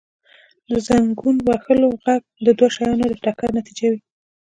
•د 0.69 0.71
زنګون 0.87 1.35
وهلو 1.47 1.89
ږغ 2.03 2.21
د 2.45 2.47
دوو 2.57 2.67
شیانو 2.75 3.05
د 3.11 3.13
ټکر 3.23 3.49
نتیجه 3.59 3.87
وي. 3.91 3.99